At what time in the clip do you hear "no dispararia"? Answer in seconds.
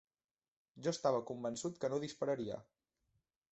1.93-2.59